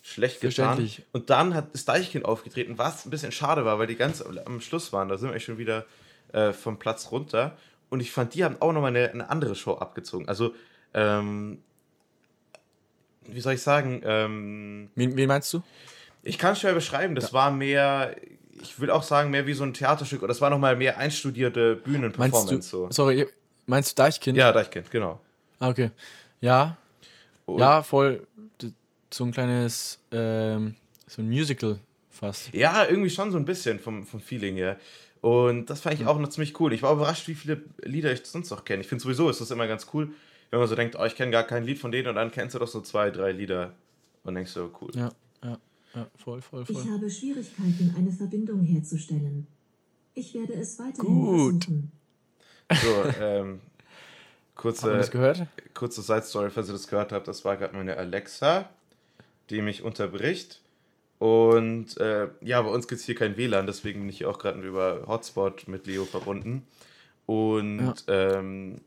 [0.02, 0.88] schlecht getan.
[1.12, 4.60] Und dann hat das Deichkind aufgetreten, was ein bisschen schade war, weil die ganz am
[4.60, 5.08] Schluss waren.
[5.08, 5.84] Da sind wir echt schon wieder
[6.32, 7.56] äh, vom Platz runter.
[7.88, 10.28] Und ich fand, die haben auch nochmal eine, eine andere Show abgezogen.
[10.28, 10.54] Also,
[10.94, 11.58] ähm,
[13.26, 14.02] wie soll ich sagen?
[14.04, 15.62] Ähm, wen, wen meinst du?
[16.22, 17.14] Ich kann es schwer beschreiben.
[17.14, 17.32] Das ja.
[17.32, 18.16] war mehr,
[18.60, 20.20] ich will auch sagen, mehr wie so ein Theaterstück.
[20.22, 22.68] Oder das war nochmal mehr einstudierte Bühnenperformance.
[22.68, 22.88] So.
[22.90, 23.26] Sorry,
[23.66, 24.36] meinst du Deichkind?
[24.36, 25.20] Ja, Deichkind, genau.
[25.58, 25.90] Ah, okay.
[26.40, 26.76] Ja.
[27.44, 28.26] Und ja, voll.
[29.12, 30.74] So ein kleines, ähm,
[31.06, 31.78] so ein Musical
[32.10, 32.52] fast.
[32.52, 34.78] Ja, irgendwie schon so ein bisschen vom, vom Feeling her.
[35.26, 36.72] Und das fand ich auch noch ziemlich cool.
[36.72, 38.82] Ich war überrascht, wie viele Lieder ich sonst noch kenne.
[38.82, 40.12] Ich finde sowieso ist das immer ganz cool,
[40.50, 42.54] wenn man so denkt, oh, ich kenne gar kein Lied von denen und dann kennst
[42.54, 43.74] du doch so zwei, drei Lieder
[44.22, 44.92] und denkst so, cool.
[44.94, 45.10] Ja,
[45.42, 45.58] ja,
[45.96, 46.76] ja, voll, voll, voll.
[46.76, 49.48] Ich habe Schwierigkeiten, eine Verbindung herzustellen.
[50.14, 51.64] Ich werde es weiterhin Gut.
[51.64, 51.92] versuchen.
[52.70, 53.60] So, ähm,
[54.54, 55.44] kurze, das gehört?
[55.74, 57.26] kurze Side-Story, falls ihr das gehört habt.
[57.26, 58.70] Das war gerade meine Alexa,
[59.50, 60.60] die mich unterbricht.
[61.18, 64.38] Und äh, ja, bei uns gibt es hier kein WLAN, deswegen bin ich hier auch
[64.38, 66.66] gerade über Hotspot mit Leo verbunden.
[67.24, 68.38] Und ja.
[68.38, 68.80] ähm,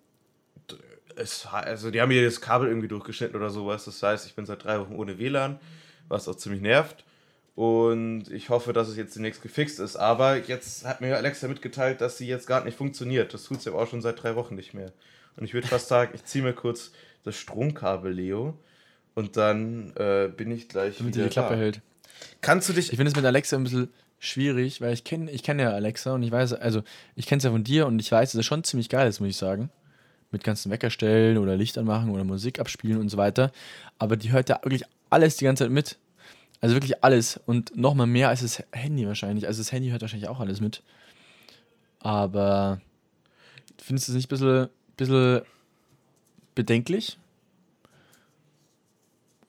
[1.15, 3.85] es, also die haben hier das Kabel irgendwie durchgeschnitten oder sowas.
[3.85, 5.59] Das heißt, ich bin seit drei Wochen ohne WLAN,
[6.07, 7.03] was auch ziemlich nervt.
[7.55, 9.97] Und ich hoffe, dass es jetzt demnächst gefixt ist.
[9.97, 13.33] Aber jetzt hat mir Alexa mitgeteilt, dass sie jetzt gar nicht funktioniert.
[13.33, 14.93] Das tut sie aber auch schon seit drei Wochen nicht mehr.
[15.35, 16.91] Und ich würde fast sagen, ich ziehe mir kurz
[17.23, 18.57] das Stromkabel, Leo.
[19.13, 20.99] Und dann äh, bin ich gleich.
[20.99, 21.59] Damit wieder die Klappe da.
[21.59, 21.81] hält.
[22.41, 22.91] Kannst du dich.
[22.91, 26.13] Ich finde es mit Alexa ein bisschen schwierig, weil ich kenne ich kenn ja Alexa
[26.13, 26.83] und ich weiß, also
[27.15, 29.19] ich kenne es ja von dir und ich weiß, dass es schon ziemlich geil ist,
[29.19, 29.69] muss ich sagen.
[30.31, 33.51] Mit ganzen Weckerstellen oder Licht anmachen oder Musik abspielen und so weiter.
[33.97, 35.97] Aber die hört ja wirklich alles die ganze Zeit mit.
[36.61, 37.39] Also wirklich alles.
[37.45, 39.47] Und nochmal mehr als das Handy wahrscheinlich.
[39.47, 40.83] Also das Handy hört wahrscheinlich auch alles mit.
[41.99, 42.81] Aber
[43.81, 45.41] findest du es nicht ein bisschen, bisschen
[46.53, 47.17] bedenklich?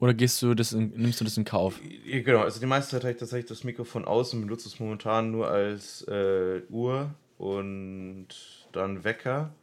[0.00, 1.78] Oder gehst du das in, nimmst du das in Kauf?
[2.06, 5.30] Genau, also die meiste Zeit habe ich tatsächlich das Mikrofon aus und benutze es momentan
[5.30, 8.28] nur als äh, Uhr und
[8.72, 9.54] dann Wecker.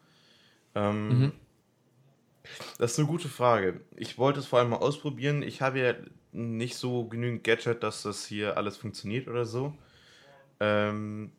[0.75, 1.31] Ähm, mhm.
[2.77, 3.81] Das ist eine gute Frage.
[3.95, 5.41] Ich wollte es vor allem mal ausprobieren.
[5.41, 5.95] Ich habe ja
[6.31, 9.73] nicht so genügend Gadget, dass das hier alles funktioniert oder so.
[10.59, 11.31] Ähm,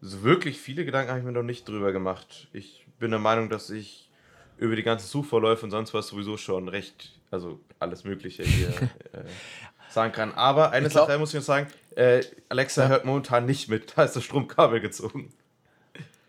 [0.00, 2.48] so wirklich viele Gedanken habe ich mir noch nicht drüber gemacht.
[2.52, 4.10] Ich bin der Meinung, dass ich
[4.58, 8.68] über die ganzen Suchverläufe und sonst was sowieso schon recht also alles Mögliche hier
[9.12, 9.24] äh,
[9.90, 10.32] sagen kann.
[10.34, 12.88] Aber eine glaub, Sache muss ich noch sagen: äh, Alexa ja.
[12.88, 15.32] hört momentan nicht mit, da ist das Stromkabel gezogen.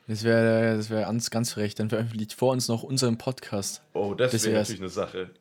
[0.08, 1.76] Das wäre das wär ganz, ganz frech.
[1.76, 3.82] Dann veröffentlicht vor uns noch unseren Podcast.
[3.93, 5.32] Oh, das, das wäre natürlich eine Sache.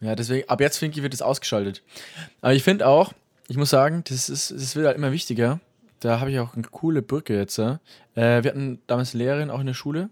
[0.00, 1.82] Ja, deswegen, ab jetzt, finde ich, wird es ausgeschaltet.
[2.40, 3.12] Aber ich finde auch,
[3.48, 5.60] ich muss sagen, das, ist, das wird halt immer wichtiger.
[6.00, 7.58] Da habe ich auch eine coole Brücke jetzt.
[7.58, 7.78] Äh,
[8.14, 10.08] wir hatten damals Lehrerin auch in der Schule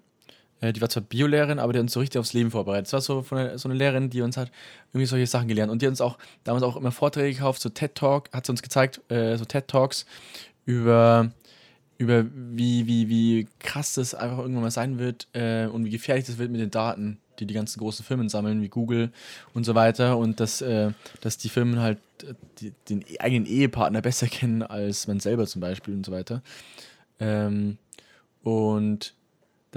[0.60, 2.86] die war zwar Biolehrerin, aber die hat uns so richtig aufs Leben vorbereitet.
[2.86, 4.50] Das war so, der, so eine Lehrerin, die uns hat
[4.92, 5.70] irgendwie solche Sachen gelernt.
[5.70, 8.52] Und die hat uns auch damals auch immer Vorträge gekauft, so TED Talk, hat sie
[8.52, 10.04] uns gezeigt, äh, so TED Talks
[10.64, 11.30] über,
[11.96, 16.26] über wie, wie, wie krass das einfach irgendwann mal sein wird äh, und wie gefährlich
[16.26, 19.12] das wird mit den Daten, die die ganzen großen Firmen sammeln, wie Google
[19.54, 20.18] und so weiter.
[20.18, 20.90] Und dass, äh,
[21.20, 25.60] dass die Firmen halt äh, die, den eigenen Ehepartner besser kennen als man selber zum
[25.60, 26.42] Beispiel und so weiter.
[27.20, 27.78] Ähm,
[28.42, 29.14] und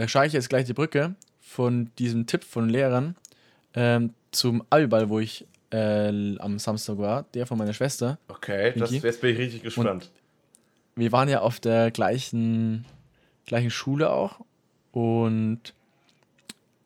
[0.01, 3.15] da schlage ich jetzt gleich die Brücke von diesem Tipp von Lehrern
[3.75, 8.17] ähm, zum Abiball, wo ich äh, am Samstag war, der von meiner Schwester.
[8.27, 10.09] Okay, das, jetzt bin ich richtig gespannt.
[10.09, 10.11] Und
[10.95, 12.83] wir waren ja auf der gleichen,
[13.45, 14.39] gleichen Schule auch
[14.91, 15.75] und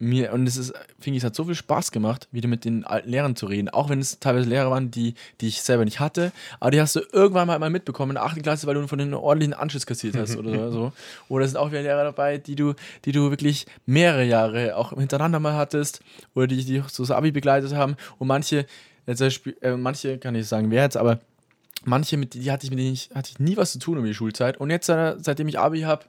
[0.05, 2.85] mir, und es ist, finde ich, es hat so viel Spaß gemacht, wieder mit den
[2.85, 3.69] alten Lehrern zu reden.
[3.69, 6.31] Auch wenn es teilweise Lehrer waren, die, die ich selber nicht hatte.
[6.59, 8.41] Aber die hast du irgendwann mal, mal mitbekommen in der 8.
[8.43, 10.91] Klasse, weil du von den ordentlichen Anschluss kassiert hast oder so.
[11.29, 12.73] Oder es sind auch wieder Lehrer dabei, die du,
[13.05, 16.01] die du wirklich mehrere Jahre auch hintereinander mal hattest.
[16.33, 17.95] Oder die dich so das Abi begleitet haben.
[18.19, 18.65] Und manche,
[19.07, 21.19] äh, manche kann ich sagen, wer jetzt, aber
[21.83, 24.05] manche, mit, die hatte ich mit denen ich, hatte ich nie was zu tun um
[24.05, 24.57] die Schulzeit.
[24.57, 26.05] Und jetzt, äh, seitdem ich Abi habe,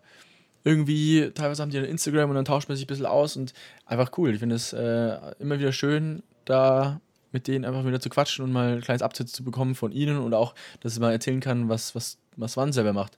[0.67, 3.53] irgendwie, teilweise haben die dann Instagram und dann tauscht man sich ein bisschen aus und
[3.85, 4.33] einfach cool.
[4.33, 7.01] Ich finde es äh, immer wieder schön, da
[7.31, 10.19] mit denen einfach wieder zu quatschen und mal ein kleines Update zu bekommen von ihnen
[10.19, 13.17] und auch, dass ich mal erzählen kann, was, was, was Wann selber macht.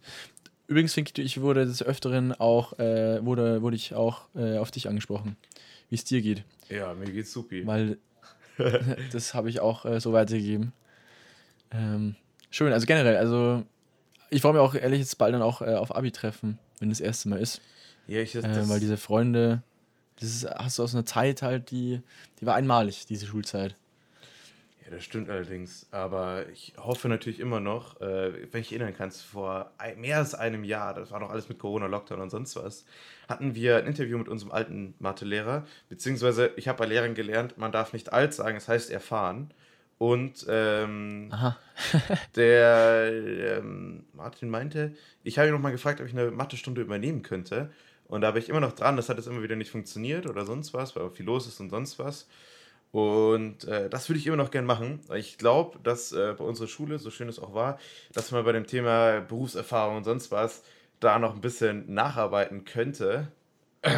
[0.66, 4.86] Übrigens, Finky, ich wurde des Öfteren auch, äh, wurde, wurde ich auch äh, auf dich
[4.86, 5.36] angesprochen,
[5.88, 6.44] wie es dir geht.
[6.68, 7.66] Ja, mir geht's supi.
[7.66, 7.96] Weil
[9.12, 10.72] das habe ich auch äh, so weitergegeben.
[11.70, 12.14] Ähm,
[12.50, 13.64] schön, also generell, also
[14.28, 17.28] ich freue mich auch ehrlich jetzt bald dann auch äh, auf Abi-Treffen, wenn das erste
[17.28, 17.60] Mal ist.
[18.06, 19.62] Ja, ich, das, Äh, weil diese Freunde,
[20.20, 22.00] das ist, hast du aus einer Zeit halt, die,
[22.40, 23.76] die war einmalig, diese Schulzeit.
[24.84, 25.86] Ja, das stimmt allerdings.
[25.90, 30.34] Aber ich hoffe natürlich immer noch, äh, wenn ich erinnern kannst, vor ein, mehr als
[30.34, 32.86] einem Jahr, das war noch alles mit Corona, Lockdown und sonst was,
[33.28, 35.66] hatten wir ein Interview mit unserem alten Mathelehrer.
[35.90, 39.50] Beziehungsweise, ich habe bei Lehrern gelernt, man darf nicht alt sagen, es heißt erfahren.
[39.98, 41.32] Und ähm,
[42.36, 47.70] der ähm, Martin meinte, ich habe ihn nochmal gefragt, ob ich eine Mathestunde übernehmen könnte.
[48.06, 50.46] Und da bin ich immer noch dran, das hat jetzt immer wieder nicht funktioniert oder
[50.46, 52.28] sonst was, weil viel los ist und sonst was.
[52.90, 55.00] Und äh, das würde ich immer noch gern machen.
[55.14, 57.78] Ich glaube, dass äh, bei unserer Schule, so schön es auch war,
[58.12, 60.62] dass man bei dem Thema Berufserfahrung und sonst was
[61.00, 63.28] da noch ein bisschen nacharbeiten könnte.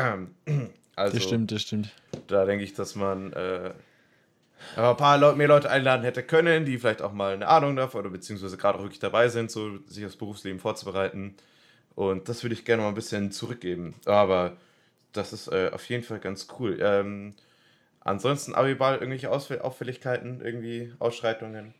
[0.96, 1.94] Also, das stimmt, das stimmt.
[2.26, 3.72] da denke ich, dass man äh,
[4.76, 7.76] aber ein paar Leute, mehr Leute einladen hätte können, die vielleicht auch mal eine Ahnung
[7.76, 11.36] davon oder beziehungsweise gerade auch wirklich dabei sind, so sich aufs Berufsleben vorzubereiten.
[11.94, 13.94] Und das würde ich gerne mal ein bisschen zurückgeben.
[14.06, 14.56] Aber
[15.12, 16.78] das ist äh, auf jeden Fall ganz cool.
[16.80, 17.34] Ähm,
[18.00, 21.74] ansonsten Abiball, irgendwelche Ausfäll Auffälligkeiten, irgendwie Ausschreitungen?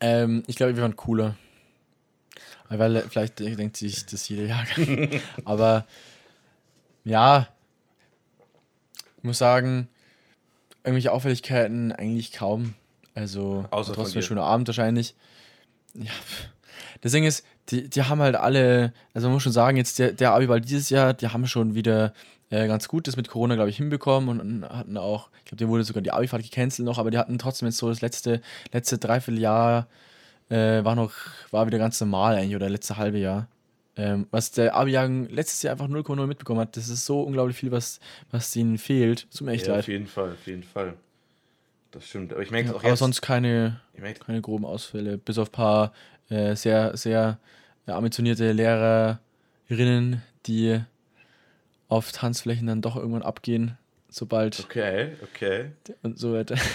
[0.00, 1.36] Ähm, ich glaube, wir waren cooler.
[2.68, 5.20] Weil vielleicht denkt sich das jeder Jahrgang.
[5.44, 5.86] Aber
[7.04, 7.48] ja,
[9.18, 9.88] ich muss sagen,
[10.84, 12.74] irgendwelche Auffälligkeiten eigentlich kaum.
[13.14, 15.14] Also Außer trotzdem schöner Abend wahrscheinlich.
[15.94, 16.10] Ja,
[17.00, 20.12] das Ding ist, die, die haben halt alle, also man muss schon sagen, jetzt der,
[20.12, 22.12] der Abiball dieses Jahr, die haben schon wieder
[22.50, 25.56] äh, ganz gut das mit Corona, glaube ich, hinbekommen und, und hatten auch, ich glaube,
[25.56, 28.42] dem wurde sogar die Abifahrt gecancelt noch, aber die hatten trotzdem jetzt so das letzte,
[28.72, 29.86] letzte Dreivierteljahr
[30.50, 31.12] äh, war noch,
[31.50, 33.48] war wieder ganz normal eigentlich oder letzte halbe Jahr.
[33.96, 37.70] Ähm, was der Abi-Jahrgang letztes Jahr einfach 0,0 mitbekommen hat, das ist so unglaublich viel,
[37.70, 39.30] was, was ihnen fehlt.
[39.30, 39.80] Tut mir echt ja, leid.
[39.80, 40.94] auf jeden Fall, auf jeden Fall.
[41.92, 42.32] Das stimmt.
[42.32, 42.98] Aber ich merke Ja, es auch aber jetzt.
[42.98, 43.80] sonst keine,
[44.26, 45.92] keine groben Ausfälle, bis auf ein paar
[46.28, 47.38] äh, sehr, sehr
[47.86, 50.80] äh, ambitionierte Lehrerinnen, die
[51.88, 53.78] auf Tanzflächen dann doch irgendwann abgehen,
[54.08, 55.70] sobald okay, okay.
[56.02, 56.56] und so weiter.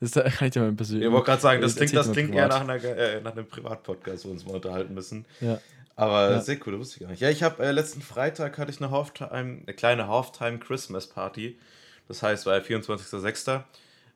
[0.00, 1.04] Das da kann ich dir mal persönlich.
[1.04, 3.46] Ich wollte gerade sagen, das erzähl klingt, das klingt eher nach, einer, äh, nach einem
[3.46, 5.26] Privatpodcast, wo wir uns mal unterhalten müssen.
[5.42, 5.60] Ja.
[5.96, 6.40] Aber Ja.
[6.40, 7.20] sehr cool, das wusste ich gar nicht.
[7.20, 11.58] Ja, ich habe äh, letzten Freitag hatte ich eine Halftime, eine kleine Halftime Christmas Party.
[12.08, 13.62] Das heißt, war ja 24.06.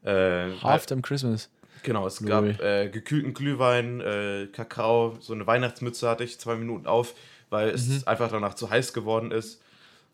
[0.05, 1.49] Äh, Halftime Christmas.
[1.85, 6.87] Genau, es gab äh, gekühlten Glühwein, äh, Kakao, so eine Weihnachtsmütze hatte ich zwei Minuten
[6.87, 7.15] auf,
[7.51, 9.63] weil es einfach danach zu heiß geworden ist.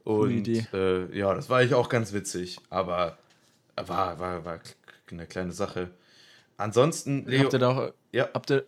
[0.05, 3.17] Und äh, ja, das war eigentlich auch ganz witzig, aber
[3.77, 4.61] war, war, war
[5.11, 5.91] eine kleine Sache.
[6.59, 8.65] Ansonsten, Leo, Habt ihr da auch, ja, habt ihr,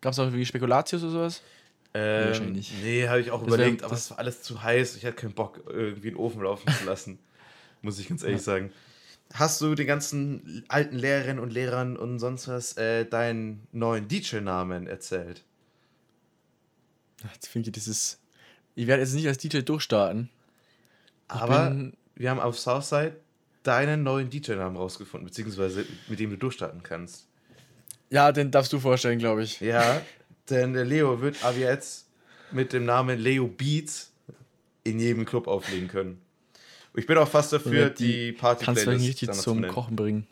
[0.00, 1.42] gab es auch wie Spekulatius oder sowas?
[1.94, 4.62] Ähm, wahrscheinlich nee, habe ich auch Das wär- überlegt, aber das- es war alles zu
[4.62, 4.96] heiß.
[4.96, 7.18] Ich hatte keinen Bock, irgendwie einen Ofen laufen zu lassen,
[7.82, 8.72] muss ich ganz ehrlich sagen.
[9.32, 14.86] Hast du den ganzen alten Lehrerinnen und Lehrern und sonst was äh, deinen neuen DJ-Namen
[14.86, 15.42] erzählt?
[17.42, 18.20] Finde ich, das ist.
[18.74, 20.28] Ich werde jetzt nicht als DJ durchstarten.
[21.28, 23.16] Aber bin- wir haben auf Southside
[23.62, 27.26] deinen neuen DJ-Namen rausgefunden, beziehungsweise mit dem du durchstarten kannst.
[28.10, 29.60] Ja, den darfst du vorstellen, glaube ich.
[29.60, 30.02] Ja,
[30.50, 32.06] denn der Leo wird ab jetzt
[32.50, 34.12] mit dem Namen Leo Beats
[34.84, 36.20] in jedem Club auflegen können.
[36.96, 39.74] Ich bin auch fast dafür, Und die party Kannst du danach zu zum benennen.
[39.74, 40.26] Kochen bringen.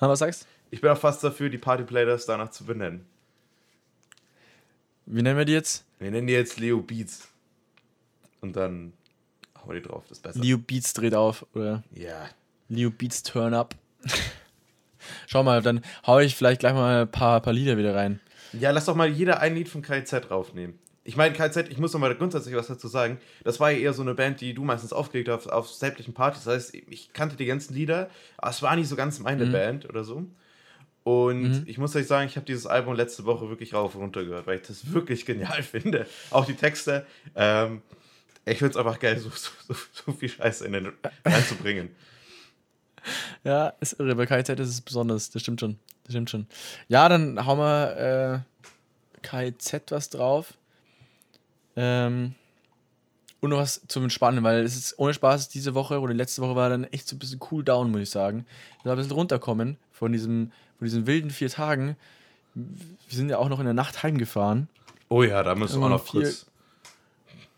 [0.00, 3.06] Ha, was sagst Ich bin auch fast dafür, die Party-Playlist danach zu benennen.
[5.06, 5.84] Wie nennen wir die jetzt?
[5.98, 7.28] Wir nennen die jetzt Leo Beats.
[8.40, 8.92] Und dann
[9.56, 10.40] hauen wir die drauf, das ist besser.
[10.40, 12.28] Leo Beats dreht auf oder ja.
[12.68, 13.74] Leo Beats Turn Up.
[15.26, 18.20] Schau mal, dann hau ich vielleicht gleich mal ein paar, paar Lieder wieder rein.
[18.60, 20.78] Ja, lass doch mal jeder ein Lied von KZ draufnehmen.
[21.06, 23.18] Ich meine, KZ, ich muss noch mal grundsätzlich was dazu sagen.
[23.44, 26.44] Das war ja eher so eine Band, die du meistens aufgelegt hast auf sämtlichen Partys.
[26.44, 29.52] Das heißt, ich kannte die ganzen Lieder, aber es war nicht so ganz meine Mhm.
[29.52, 30.24] Band oder so.
[31.02, 31.62] Und Mhm.
[31.66, 34.46] ich muss euch sagen, ich habe dieses Album letzte Woche wirklich rauf und runter gehört,
[34.46, 36.06] weil ich das wirklich genial finde.
[36.30, 37.04] Auch die Texte.
[37.34, 37.82] Ähm,
[38.46, 40.92] ich finde es einfach geil, so, so, so, viel Scheiße in den
[41.24, 41.90] reinzubringen.
[43.42, 44.14] Ja, ist irre.
[44.14, 45.30] Bei KIZ ist es besonders.
[45.30, 45.78] Das stimmt schon.
[46.04, 46.46] Das stimmt schon.
[46.88, 48.44] Ja, dann hauen wir
[49.22, 50.54] äh, KIZ was drauf.
[51.76, 52.34] Ähm,
[53.40, 56.56] und noch was zum Entspannen, weil es ist ohne Spaß diese Woche oder letzte Woche
[56.56, 58.46] war dann echt so ein bisschen cool down, muss ich sagen.
[58.78, 61.96] Ich ein bisschen runterkommen von diesem, von diesen wilden vier Tagen.
[62.54, 64.68] Wir sind ja auch noch in der Nacht heimgefahren.
[65.08, 66.46] Oh ja, da müssen wir auch noch Viel- kurz.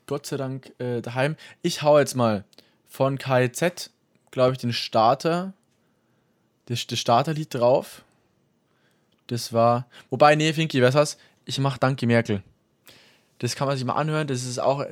[0.07, 1.37] Gott sei Dank äh, daheim.
[1.63, 2.45] Ich hau jetzt mal
[2.89, 3.91] von KZ,
[4.31, 5.53] glaube ich, den Starter,
[6.67, 8.03] das, das Starterlied drauf.
[9.27, 11.19] Das war, wobei, nee, Finky, weißt du was?
[11.45, 12.43] Ich mach Danke Merkel.
[13.39, 14.27] Das kann man sich mal anhören.
[14.27, 14.85] Das ist auch,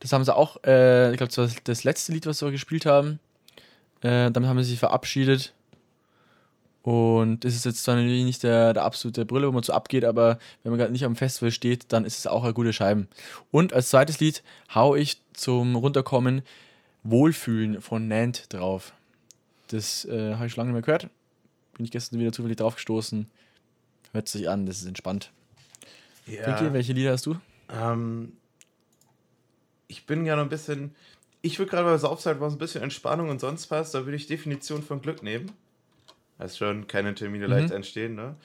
[0.00, 2.86] das haben sie auch, äh, ich glaube, das war das letzte Lied, was sie gespielt
[2.86, 3.20] haben.
[4.00, 5.52] Äh, damit haben sie sich verabschiedet.
[6.82, 10.04] Und das ist jetzt zwar natürlich nicht der, der absolute Brille, wo man so abgeht,
[10.04, 13.06] aber wenn man gerade nicht am Festival steht, dann ist es auch eine gute Scheibe.
[13.52, 14.42] Und als zweites Lied
[14.74, 16.42] hau ich zum Runterkommen
[17.04, 18.92] Wohlfühlen von Nant drauf.
[19.68, 21.08] Das äh, habe ich schon lange nicht mehr gehört.
[21.76, 23.30] Bin ich gestern wieder zufällig drauf gestoßen.
[24.12, 25.32] Hört sich an, das ist entspannt.
[26.26, 26.46] Ja.
[26.46, 27.36] Vicky, welche Lieder hast du?
[27.70, 28.32] Ähm,
[29.88, 30.94] ich bin ja noch ein bisschen.
[31.40, 33.90] Ich würde gerade bei Saufzeit mal so ein bisschen Entspannung und sonst was.
[33.90, 35.50] Da würde ich Definition von Glück nehmen.
[36.38, 38.36] Heißt schon, keine Termine leicht entstehen, ne?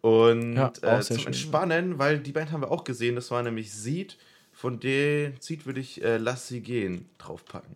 [0.00, 1.26] Und Ja, äh, zum schön.
[1.28, 4.16] Entspannen, weil die Band haben wir auch gesehen, das war nämlich Seed.
[4.52, 7.74] Von der Seed würde ich äh, Lass sie gehen draufpacken.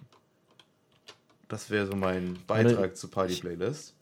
[1.49, 3.95] Das wäre so mein Beitrag zur Party-Playlist.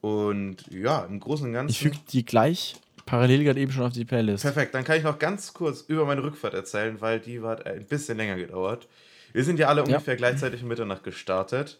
[0.00, 1.70] Und ja, im Großen und Ganzen.
[1.70, 2.76] Ich füge die gleich
[3.08, 4.42] parallel gerade eben schon auf die Playlist.
[4.42, 7.86] Perfekt, dann kann ich noch ganz kurz über meine Rückfahrt erzählen, weil die hat ein
[7.86, 8.86] bisschen länger gedauert.
[9.32, 11.78] Wir sind ja alle ungefähr gleichzeitig um Mitternacht gestartet.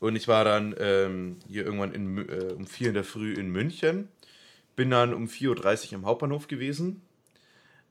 [0.00, 3.50] Und ich war dann ähm, hier irgendwann in, äh, um 4 in der Früh in
[3.50, 4.08] München.
[4.76, 7.02] Bin dann um 4.30 Uhr am Hauptbahnhof gewesen.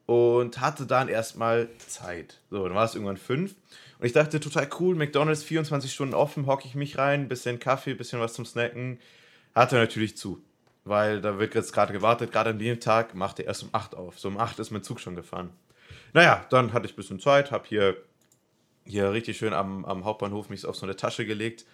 [0.06, 2.40] Und hatte dann erstmal Zeit.
[2.50, 3.54] So, dann war es irgendwann 5.
[3.98, 7.94] Und ich dachte, total cool, McDonalds 24 Stunden offen, hocke ich mich rein, bisschen Kaffee,
[7.94, 8.98] bisschen was zum Snacken.
[9.54, 10.42] Hatte natürlich zu.
[10.84, 13.94] Weil da wird jetzt gerade gewartet, gerade an dem Tag macht er erst um 8
[13.94, 14.18] auf.
[14.18, 15.50] So um 8 ist mein Zug schon gefahren.
[16.12, 17.96] Naja, dann hatte ich ein bisschen Zeit, habe hier,
[18.84, 21.64] hier richtig schön am, am Hauptbahnhof mich auf so eine Tasche gelegt,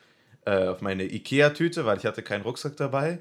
[0.45, 3.19] äh, auf meine Ikea-Tüte, weil ich hatte keinen Rucksack dabei.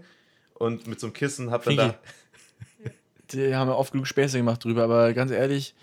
[0.54, 2.00] Und mit so einem Kissen habe dann da...
[3.32, 5.76] Die haben ja oft genug Späße gemacht drüber, aber ganz ehrlich,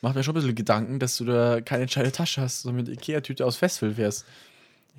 [0.00, 2.94] macht mir schon ein bisschen Gedanken, dass du da keine entscheidende Tasche hast, sondern mit
[2.94, 4.26] Ikea-Tüte aus Festival fährst.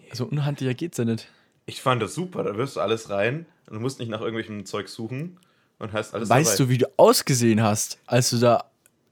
[0.09, 1.27] Also unhandlicher geht's ja nicht.
[1.65, 4.65] Ich fand das super, da wirst du alles rein und du musst nicht nach irgendwelchem
[4.65, 5.39] Zeug suchen
[5.79, 8.65] und hast alles Weißt du, wie du ausgesehen hast, als du da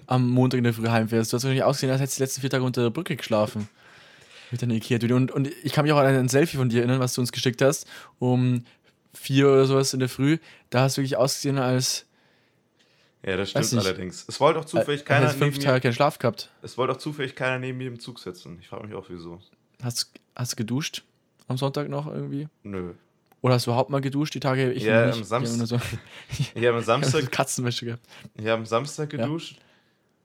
[0.06, 1.34] am Montag in der Früh heimfährst?
[1.34, 3.68] Du hast wahrscheinlich ausgesehen, als hättest du die letzten vier Tage unter der Brücke geschlafen.
[4.52, 5.16] Mit deiner Ikea-Tüte.
[5.16, 7.32] Und, und ich kann mich auch an ein Selfie von dir erinnern, was du uns
[7.32, 7.88] geschickt hast,
[8.20, 8.64] um
[9.12, 10.38] vier oder sowas in der Früh.
[10.70, 12.06] Da hast du wirklich ausgesehen, als
[13.26, 14.26] Ja, das stimmt allerdings.
[14.28, 16.52] Es wollte auch zufällig als keiner fünf Tage keinen Schlaf gehabt.
[16.62, 18.60] es wollte auch zufällig keiner neben mir im Zug sitzen.
[18.62, 19.42] Ich frage mich auch wieso.
[19.82, 21.04] Hast, hast du geduscht
[21.48, 22.48] am Sonntag noch irgendwie?
[22.64, 22.94] Nö.
[23.42, 24.34] Oder hast du überhaupt mal geduscht?
[24.36, 25.28] Die Tage ich Ja, noch am nicht.
[25.28, 25.78] Samstag- so,
[26.56, 28.06] Ich habe am so Samstag, Katzenwäsche gehabt.
[28.36, 29.58] ich habe am Samstag geduscht.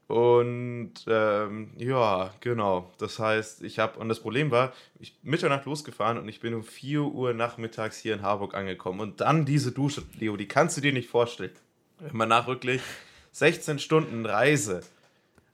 [0.07, 2.91] Und ähm, ja, genau.
[2.97, 6.55] Das heißt, ich habe, und das Problem war, ich bin Mitternacht losgefahren und ich bin
[6.55, 8.99] um 4 Uhr nachmittags hier in Harburg angekommen.
[9.01, 11.51] Und dann diese Dusche, Leo, die kannst du dir nicht vorstellen.
[11.99, 12.81] Wenn man nachrücklich
[13.33, 14.81] 16 Stunden Reise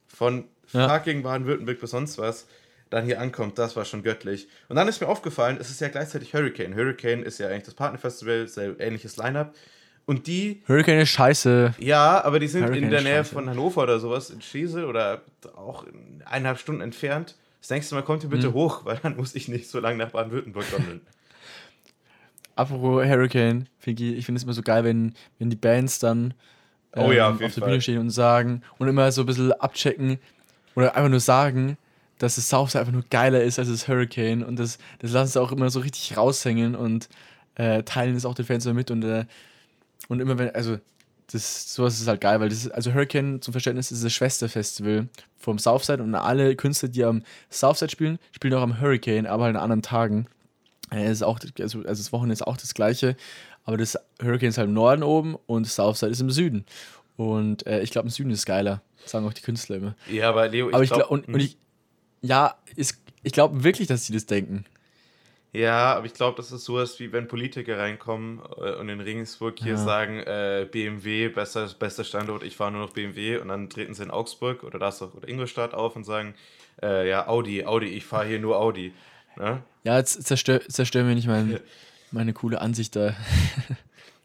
[0.08, 0.88] von Ja.
[0.88, 2.47] fucking Baden-Württemberg bis sonst was
[2.89, 4.48] dann hier ankommt, das war schon göttlich.
[4.69, 6.76] Und dann ist mir aufgefallen, es ist ja gleichzeitig Hurricane.
[6.76, 9.56] Hurricane ist ja eigentlich das Partnerfestival, sehr ähnliches Line-Up.
[10.06, 11.74] Und die Hurricane ist scheiße.
[11.80, 13.34] ja, aber die sind Hurricane in der Nähe scheiße.
[13.34, 15.24] von Hannover oder sowas, in Schiesel oder
[15.56, 17.36] auch in eineinhalb Stunden entfernt.
[17.60, 20.12] Das nächste Mal kommt ihr bitte hoch, weil dann muss ich nicht so lange nach
[20.12, 21.02] Baden-Württemberg gondeln.
[22.56, 26.34] Apropos Hurricane, Finky, ich finde es immer so geil, wenn, wenn die Bands dann
[26.95, 27.69] Oh ja, auf auf, jeden der Fall.
[27.69, 30.19] Bühne stehen und sagen und immer so ein bisschen abchecken
[30.76, 31.78] oder einfach nur sagen,
[32.19, 35.41] dass das Southside einfach nur geiler ist als das Hurricane und das, das lassen sie
[35.41, 37.10] auch immer so richtig raushängen und
[37.56, 39.25] äh, teilen es auch den Fans immer mit und, äh,
[40.08, 40.78] und immer wenn, also
[41.32, 45.08] das, sowas ist halt geil, weil das ist, also Hurricane zum Verständnis ist das Schwesterfestival
[45.38, 49.56] vom Southside und alle Künstler, die am Southside spielen, spielen auch am Hurricane, aber halt
[49.56, 50.28] an anderen Tagen.
[50.91, 53.15] Äh, ist auch, also, also das Wochenende ist auch das gleiche,
[53.63, 56.65] aber das Hurricane ist halt im Norden oben und Southside ist im Süden.
[57.17, 59.95] Und äh, ich glaube, im Süden ist geiler, sagen auch die Künstler immer.
[60.12, 61.58] Ja, aber Leo, ich aber ich glaub- glaube, und, und ich,
[62.25, 64.65] ja, ist, ich glaube wirklich, dass sie das denken.
[65.53, 69.57] Ja, aber ich glaube, das ist sowas wie wenn Politiker reinkommen äh, und in Regensburg
[69.57, 69.77] hier Ja.
[69.77, 74.03] sagen, äh, BMW, besser, bester Standort, ich fahre nur noch BMW und dann treten sie
[74.03, 76.35] in Augsburg oder das auch oder Ingolstadt auf und sagen,
[76.83, 78.91] äh, ja, Audi, Audi, ich fahre hier nur Audi.
[79.38, 79.61] Ne?
[79.85, 81.61] Ja, jetzt zerstör, zerstör mir nicht mein,
[82.11, 83.15] meine coole Ansicht da.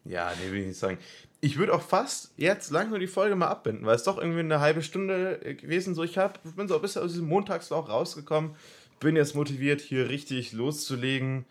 [0.05, 0.99] Ja, nee, will ich nicht sagen.
[1.43, 4.61] Ich würde auch fast jetzt langsam die Folge mal abbinden, weil es doch irgendwie eine
[4.61, 6.03] halbe Stunde äh, gewesen so.
[6.03, 8.55] Ich hab, bin so ein bisschen aus diesem Montagsloch rausgekommen,
[8.99, 11.47] bin jetzt motiviert, hier richtig loszulegen,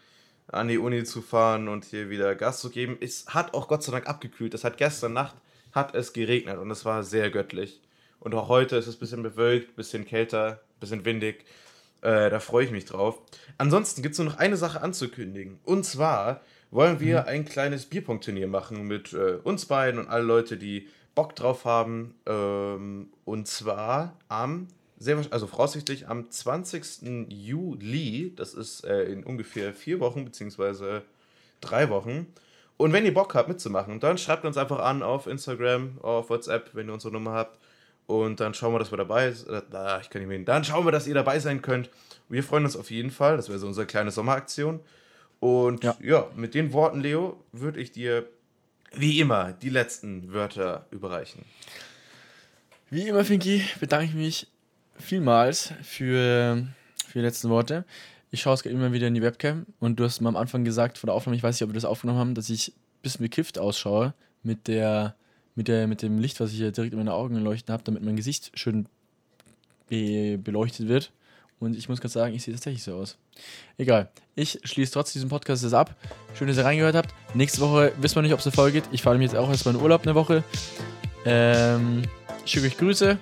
[0.48, 2.98] an die Uni zu fahren und hier wieder Gas zu geben.
[3.02, 4.54] Es hat auch Gott sei Dank abgekühlt.
[4.54, 5.36] Es hat gestern Nacht
[5.72, 7.82] hat es geregnet und es war sehr göttlich.
[8.20, 11.46] Und auch heute ist es ein bisschen bewölkt, ein bisschen kälter, ein bisschen windig.
[12.02, 13.20] Äh, da freue ich mich drauf.
[13.58, 15.60] Ansonsten gibt es nur noch eine Sache anzukündigen.
[15.64, 20.58] Und zwar wollen wir ein kleines Bierpunktturnier machen mit äh, uns beiden und alle Leute,
[20.58, 22.16] die Bock drauf haben.
[22.26, 27.28] Ähm, und zwar am sehr, also voraussichtlich am 20.
[27.30, 31.04] Juli, das ist äh, in ungefähr vier Wochen, beziehungsweise
[31.62, 32.28] drei Wochen.
[32.78, 36.70] Und wenn ihr Bock habt mitzumachen, dann schreibt uns einfach an auf Instagram, auf WhatsApp,
[36.74, 37.60] wenn ihr unsere Nummer habt.
[38.08, 39.76] Und dann schauen wir, dass wir dabei sind.
[39.76, 40.46] Ah, ich kann nicht mehr hin.
[40.46, 41.90] Dann schauen wir, dass ihr dabei sein könnt.
[42.28, 43.38] Wir freuen uns auf jeden Fall.
[43.38, 44.80] Das wäre so unsere kleine Sommeraktion.
[45.40, 46.28] Und ja, Ja.
[46.36, 48.28] mit den Worten, Leo, würde ich dir
[48.94, 51.44] wie immer die letzten Wörter überreichen.
[52.90, 54.48] Wie immer, Finky, bedanke ich mich
[54.98, 56.68] vielmals für,
[57.08, 57.86] für die letzten Worte.
[58.32, 60.64] Ich schaue es gerade immer wieder in die Webcam und du hast mal am Anfang
[60.64, 63.02] gesagt vor der Aufnahme, ich weiß nicht, ob wir das aufgenommen haben, dass ich ein
[63.04, 65.16] bisschen bekifft ausschaue mit, der,
[65.56, 68.04] mit, der, mit dem Licht, was ich hier direkt in meine Augen leuchten habe, damit
[68.04, 68.88] mein Gesicht schön
[69.88, 71.12] be beleuchtet wird.
[71.60, 73.18] Und ich muss gerade sagen, ich sehe tatsächlich so aus.
[73.78, 74.10] Egal.
[74.36, 75.96] Ich schließe trotz diesem Podcast das ab.
[76.34, 77.14] Schön, dass ihr reingehört habt.
[77.34, 78.90] Nächste Woche wissen wir nicht, ob es eine Folge geht.
[78.94, 80.44] Ich fahre mich jetzt auch erstmal in Urlaub eine Woche.
[81.26, 82.04] Ähm,
[82.46, 83.18] ich schicke euch Grüße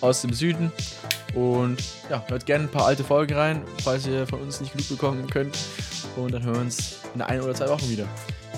[0.00, 0.72] aus dem Süden.
[1.34, 4.88] Und ja, hört gerne ein paar alte Folgen rein, falls ihr von uns nicht genug
[4.88, 5.58] bekommen könnt.
[6.16, 8.06] Und dann hören wir uns in ein oder zwei Wochen wieder.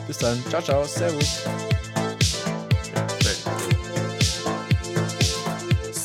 [0.06, 0.42] Bis dann.
[0.50, 0.84] Ciao, ciao.
[0.84, 1.42] Servus.